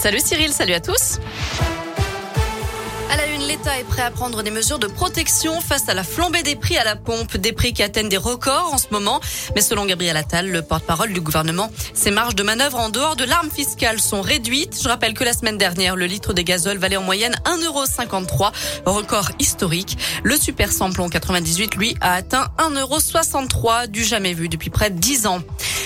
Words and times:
Salut 0.00 0.20
Cyril, 0.24 0.50
salut 0.50 0.72
à 0.72 0.80
tous. 0.80 1.18
À 3.10 3.16
la 3.18 3.26
une, 3.26 3.42
l'État 3.42 3.78
est 3.78 3.84
prêt 3.84 4.00
à 4.00 4.10
prendre 4.10 4.42
des 4.42 4.50
mesures 4.50 4.78
de 4.78 4.86
protection 4.86 5.60
face 5.60 5.90
à 5.90 5.94
la 5.94 6.04
flambée 6.04 6.42
des 6.42 6.56
prix 6.56 6.78
à 6.78 6.84
la 6.84 6.96
pompe, 6.96 7.36
des 7.36 7.52
prix 7.52 7.74
qui 7.74 7.82
atteignent 7.82 8.08
des 8.08 8.16
records 8.16 8.70
en 8.72 8.78
ce 8.78 8.86
moment. 8.92 9.20
Mais 9.54 9.60
selon 9.60 9.84
Gabriel 9.84 10.16
Attal, 10.16 10.48
le 10.48 10.62
porte-parole 10.62 11.12
du 11.12 11.20
gouvernement, 11.20 11.70
ces 11.92 12.10
marges 12.10 12.34
de 12.34 12.42
manœuvre 12.42 12.78
en 12.78 12.88
dehors 12.88 13.14
de 13.14 13.24
l'arme 13.24 13.50
fiscale 13.50 14.00
sont 14.00 14.22
réduites. 14.22 14.80
Je 14.82 14.88
rappelle 14.88 15.12
que 15.12 15.24
la 15.24 15.34
semaine 15.34 15.58
dernière, 15.58 15.96
le 15.96 16.06
litre 16.06 16.32
de 16.32 16.40
gazole 16.40 16.78
valait 16.78 16.96
en 16.96 17.02
moyenne 17.02 17.34
1,53€, 17.44 18.52
record 18.86 19.28
historique. 19.38 19.98
Le 20.22 20.36
super 20.36 20.72
samplon 20.72 21.10
98, 21.10 21.74
lui, 21.74 21.94
a 22.00 22.14
atteint 22.14 22.46
1,63€, 22.56 23.88
du 23.88 24.02
jamais 24.02 24.32
vu 24.32 24.48
depuis 24.48 24.70
près 24.70 24.88
de 24.88 24.98
10 24.98 25.26
ans. 25.26 25.42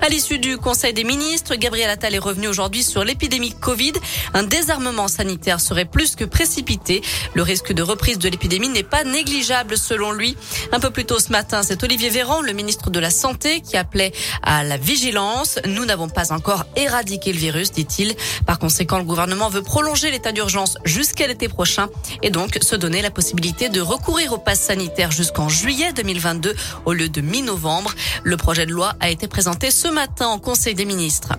À 0.00 0.08
l'issue 0.08 0.38
du 0.38 0.58
Conseil 0.58 0.92
des 0.92 1.02
ministres, 1.02 1.56
Gabriel 1.56 1.90
Attal 1.90 2.14
est 2.14 2.20
revenu 2.20 2.46
aujourd'hui 2.46 2.84
sur 2.84 3.02
l'épidémie 3.02 3.52
Covid. 3.52 3.92
Un 4.32 4.44
désarmement 4.44 5.08
sanitaire 5.08 5.60
serait 5.60 5.86
plus 5.86 6.14
que 6.14 6.24
précipité. 6.24 7.02
Le 7.34 7.42
risque 7.42 7.72
de 7.72 7.82
reprise 7.82 8.18
de 8.18 8.28
l'épidémie 8.28 8.68
n'est 8.68 8.84
pas 8.84 9.02
négligeable 9.02 9.76
selon 9.76 10.12
lui. 10.12 10.36
Un 10.70 10.78
peu 10.78 10.90
plus 10.90 11.04
tôt 11.04 11.18
ce 11.18 11.32
matin, 11.32 11.62
c'est 11.64 11.82
Olivier 11.82 12.10
Véran, 12.10 12.42
le 12.42 12.52
ministre 12.52 12.90
de 12.90 13.00
la 13.00 13.10
Santé, 13.10 13.60
qui 13.60 13.76
appelait 13.76 14.12
à 14.44 14.62
la 14.62 14.76
vigilance. 14.76 15.58
Nous 15.66 15.84
n'avons 15.84 16.08
pas 16.08 16.32
encore 16.32 16.64
éradiqué 16.76 17.32
le 17.32 17.38
virus, 17.38 17.72
dit-il. 17.72 18.14
Par 18.46 18.60
conséquent, 18.60 18.98
le 18.98 19.04
gouvernement 19.04 19.48
veut 19.48 19.62
prolonger 19.62 20.12
l'état 20.12 20.30
d'urgence 20.30 20.78
jusqu'à 20.84 21.26
l'été 21.26 21.48
prochain 21.48 21.88
et 22.22 22.30
donc 22.30 22.58
se 22.62 22.76
donner 22.76 23.02
la 23.02 23.10
possibilité 23.10 23.68
de 23.68 23.80
recourir 23.80 24.32
au 24.32 24.38
pass 24.38 24.60
sanitaire 24.60 25.10
jusqu'en 25.10 25.48
juillet 25.48 25.92
2022 25.92 26.54
au 26.84 26.92
lieu 26.92 27.08
de 27.08 27.20
mi-novembre. 27.20 27.92
Le 28.22 28.36
projet 28.36 28.64
de 28.64 28.72
loi 28.72 28.94
a 29.00 29.10
été 29.10 29.26
présenté 29.26 29.72
ce 29.72 29.87
matin 29.90 30.30
au 30.30 30.38
Conseil 30.38 30.74
des 30.74 30.84
ministres. 30.84 31.34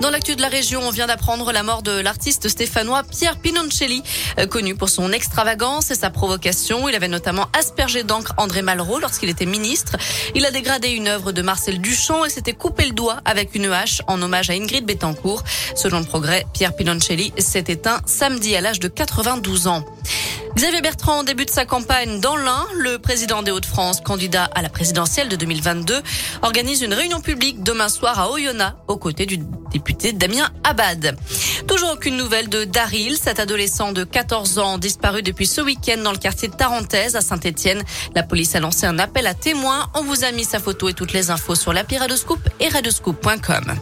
Dans 0.00 0.10
l'actu 0.10 0.34
de 0.34 0.40
la 0.40 0.48
région, 0.48 0.80
on 0.82 0.90
vient 0.90 1.06
d'apprendre 1.06 1.52
la 1.52 1.62
mort 1.62 1.82
de 1.82 1.92
l'artiste 1.92 2.48
stéphanois 2.48 3.04
Pierre 3.04 3.36
Pinoncelli, 3.36 4.02
euh, 4.40 4.46
connu 4.46 4.74
pour 4.74 4.88
son 4.88 5.12
extravagance 5.12 5.92
et 5.92 5.94
sa 5.94 6.10
provocation. 6.10 6.88
Il 6.88 6.94
avait 6.96 7.06
notamment 7.06 7.46
aspergé 7.56 8.02
d'encre 8.02 8.34
André 8.36 8.62
Malraux 8.62 8.98
lorsqu'il 8.98 9.28
était 9.28 9.46
ministre. 9.46 9.96
Il 10.34 10.44
a 10.44 10.50
dégradé 10.50 10.88
une 10.88 11.06
œuvre 11.06 11.30
de 11.30 11.40
Marcel 11.40 11.80
Duchamp 11.80 12.24
et 12.24 12.30
s'était 12.30 12.52
coupé 12.52 12.84
le 12.86 12.92
doigt 12.92 13.20
avec 13.24 13.54
une 13.54 13.66
hache 13.66 14.02
en 14.08 14.20
hommage 14.20 14.50
à 14.50 14.54
Ingrid 14.54 14.84
Betancourt. 14.84 15.44
Selon 15.76 16.00
le 16.00 16.04
progrès, 16.04 16.46
Pierre 16.52 16.74
Pinoncelli 16.74 17.32
s'est 17.38 17.66
éteint 17.68 18.00
samedi 18.04 18.56
à 18.56 18.60
l'âge 18.60 18.80
de 18.80 18.88
92 18.88 19.68
ans. 19.68 19.84
Xavier 20.54 20.82
Bertrand 20.82 21.22
débute 21.24 21.50
sa 21.50 21.64
campagne 21.64 22.20
dans 22.20 22.36
l'Ain. 22.36 22.66
Le 22.76 22.98
président 22.98 23.42
des 23.42 23.50
Hauts-de-France, 23.50 24.02
candidat 24.02 24.50
à 24.54 24.60
la 24.60 24.68
présidentielle 24.68 25.30
de 25.30 25.36
2022, 25.36 26.02
organise 26.42 26.82
une 26.82 26.92
réunion 26.92 27.20
publique 27.20 27.62
demain 27.62 27.88
soir 27.88 28.20
à 28.20 28.30
Oyonnax 28.30 28.76
aux 28.86 28.98
côtés 28.98 29.24
du 29.24 29.38
député 29.72 30.12
Damien 30.12 30.50
Abad. 30.62 31.16
Toujours 31.66 31.92
aucune 31.94 32.18
nouvelle 32.18 32.50
de 32.50 32.64
Daryl, 32.64 33.16
cet 33.16 33.40
adolescent 33.40 33.92
de 33.92 34.04
14 34.04 34.58
ans 34.58 34.76
disparu 34.76 35.22
depuis 35.22 35.46
ce 35.46 35.62
week-end 35.62 36.02
dans 36.02 36.12
le 36.12 36.18
quartier 36.18 36.48
de 36.48 36.54
Tarentaise 36.54 37.16
à 37.16 37.22
Saint-Etienne. 37.22 37.82
La 38.14 38.22
police 38.22 38.54
a 38.54 38.60
lancé 38.60 38.84
un 38.84 38.98
appel 38.98 39.26
à 39.26 39.34
témoins. 39.34 39.88
On 39.94 40.02
vous 40.02 40.22
a 40.22 40.32
mis 40.32 40.44
sa 40.44 40.58
photo 40.58 40.90
et 40.90 40.94
toutes 40.94 41.14
les 41.14 41.30
infos 41.30 41.54
sur 41.54 41.72
l'appli 41.72 41.96
Radoscoop 41.96 42.40
et 42.60 42.68
radoscoop.com. 42.68 43.74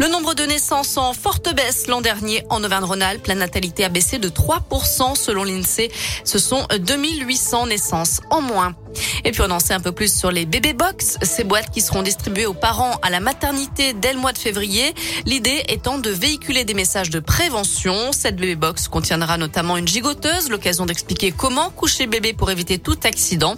Le 0.00 0.06
nombre 0.06 0.34
de 0.34 0.44
naissances 0.44 0.96
en 0.96 1.12
forte 1.12 1.52
baisse 1.56 1.88
l'an 1.88 2.00
dernier 2.00 2.44
en 2.50 2.62
Auvergne-Rhône-Alpes. 2.62 3.26
La 3.26 3.34
natalité 3.34 3.84
a 3.84 3.88
baissé 3.88 4.18
de 4.18 4.28
3% 4.28 5.16
selon 5.16 5.42
l'INSEE. 5.42 5.90
Ce 6.24 6.38
sont 6.38 6.64
2800 6.78 7.66
naissances 7.66 8.20
en 8.30 8.40
moins. 8.40 8.76
Et 9.24 9.32
puis 9.32 9.42
on 9.42 9.50
en 9.50 9.60
sait 9.60 9.74
un 9.74 9.80
peu 9.80 9.92
plus 9.92 10.14
sur 10.14 10.30
les 10.30 10.46
bébé 10.46 10.72
box, 10.72 11.18
ces 11.22 11.44
boîtes 11.44 11.70
qui 11.70 11.80
seront 11.80 12.02
distribuées 12.02 12.46
aux 12.46 12.54
parents 12.54 12.96
à 13.02 13.10
la 13.10 13.20
maternité 13.20 13.92
dès 13.92 14.12
le 14.12 14.18
mois 14.18 14.32
de 14.32 14.38
février. 14.38 14.94
L'idée 15.24 15.62
étant 15.68 15.98
de 15.98 16.10
véhiculer 16.10 16.64
des 16.64 16.74
messages 16.74 17.10
de 17.10 17.20
prévention. 17.20 18.12
Cette 18.12 18.36
bébé 18.36 18.56
box 18.56 18.88
contiendra 18.88 19.36
notamment 19.36 19.76
une 19.76 19.88
gigoteuse, 19.88 20.48
l'occasion 20.50 20.86
d'expliquer 20.86 21.32
comment 21.32 21.70
coucher 21.70 22.06
bébé 22.06 22.32
pour 22.32 22.50
éviter 22.50 22.78
tout 22.78 22.98
accident. 23.04 23.56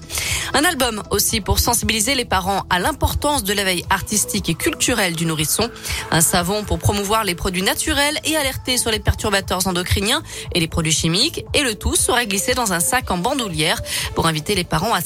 Un 0.55 0.65
album 0.65 1.03
aussi 1.11 1.41
pour 1.41 1.59
sensibiliser 1.59 2.15
les 2.15 2.25
parents 2.25 2.65
à 2.71 2.79
l'importance 2.79 3.45
de 3.45 3.53
l'éveil 3.53 3.85
artistique 3.91 4.49
et 4.49 4.55
culturel 4.55 5.15
du 5.15 5.27
nourrisson. 5.27 5.71
Un 6.11 6.21
savon 6.21 6.65
pour 6.65 6.79
promouvoir 6.79 7.25
les 7.25 7.35
produits 7.35 7.63
naturels 7.63 8.19
et 8.25 8.37
alerter 8.37 8.79
sur 8.79 8.91
les 8.91 8.99
perturbateurs 8.99 9.67
endocriniens 9.67 10.23
et 10.55 10.61
les 10.61 10.69
produits 10.69 10.93
chimiques. 10.93 11.45
Et 11.55 11.63
le 11.63 11.75
tout 11.75 11.95
sera 11.95 12.25
glissé 12.25 12.55
dans 12.55 12.73
un 12.73 12.81
sac 12.81 13.11
en 13.11 13.19
bandoulière 13.19 13.81
pour 14.15 14.27
inviter 14.27 14.55
les 14.55 14.65
parents 14.65 14.95
à 14.95 15.01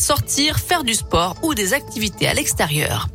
faire 0.59 0.85
du 0.85 0.95
sport 0.95 1.37
ou 1.43 1.55
des 1.55 1.73
activités 1.75 2.27
à 2.27 2.35
l'extérieur. 2.35 3.09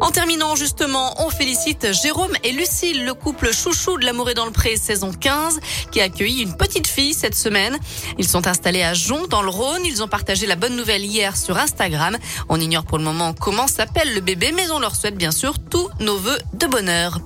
En 0.00 0.10
terminant 0.10 0.56
justement, 0.56 1.14
on 1.24 1.30
félicite 1.30 1.92
Jérôme 1.92 2.32
et 2.44 2.52
Lucille, 2.52 3.04
le 3.04 3.14
couple 3.14 3.52
chouchou 3.52 3.96
de 3.96 4.04
l'amour 4.04 4.28
et 4.28 4.34
dans 4.34 4.44
le 4.44 4.50
pré 4.50 4.76
saison 4.76 5.12
15, 5.12 5.60
qui 5.90 6.00
a 6.00 6.04
accueilli 6.04 6.42
une 6.42 6.56
petite 6.56 6.86
fille 6.86 7.14
cette 7.14 7.34
semaine. 7.34 7.78
Ils 8.18 8.28
sont 8.28 8.46
installés 8.46 8.82
à 8.82 8.92
Jon 8.92 9.26
dans 9.28 9.42
le 9.42 9.48
Rhône. 9.48 9.84
Ils 9.84 10.02
ont 10.02 10.08
partagé 10.08 10.46
la 10.46 10.56
bonne 10.56 10.76
nouvelle 10.76 11.04
hier 11.04 11.36
sur 11.36 11.56
Instagram. 11.56 12.16
On 12.48 12.60
ignore 12.60 12.84
pour 12.84 12.98
le 12.98 13.04
moment 13.04 13.32
comment 13.32 13.68
s'appelle 13.68 14.12
le 14.14 14.20
bébé, 14.20 14.52
mais 14.52 14.70
on 14.70 14.80
leur 14.80 14.94
souhaite 14.96 15.16
bien 15.16 15.32
sûr 15.32 15.54
tous 15.70 15.88
nos 16.00 16.18
voeux 16.18 16.38
de 16.54 16.66
bonheur. 16.66 17.20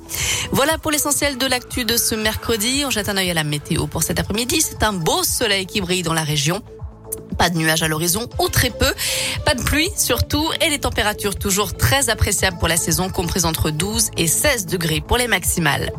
Voilà 0.53 0.79
pour 0.79 0.91
l'essentiel 0.91 1.39
de 1.39 1.47
l'actu 1.47 1.85
de 1.85 1.97
ce 1.97 2.15
mercredi. 2.15 2.85
On 2.87 2.91
jette 2.91 3.09
un 3.09 3.17
œil 3.17 3.31
à 3.31 3.35
la 3.35 3.45
météo 3.45 3.87
pour 3.87 4.03
cet 4.03 4.21
après-midi. 4.21 4.61
C'est 4.61 4.83
un 4.85 4.93
beau 4.93 5.25
soleil 5.25 5.67
qui 5.67 5.81
brille 5.81 6.03
dans 6.03 6.15
la 6.15 6.25
région. 6.25 6.63
Pas 7.41 7.49
de 7.49 7.57
nuages 7.57 7.83
à 7.83 7.89
l'horizon 7.89 8.29
ou 8.39 8.51
très 8.51 8.69
peu. 8.69 8.93
Pas 9.47 9.55
de 9.55 9.63
pluie 9.63 9.89
surtout 9.97 10.47
et 10.61 10.69
les 10.69 10.79
températures 10.79 11.37
toujours 11.37 11.75
très 11.75 12.11
appréciables 12.11 12.59
pour 12.59 12.69
la 12.69 12.77
saison 12.77 13.09
comprises 13.09 13.47
entre 13.47 13.71
12 13.71 14.11
et 14.19 14.27
16 14.27 14.67
degrés 14.67 15.01
pour 15.01 15.17
les 15.17 15.27
maximales. 15.27 15.91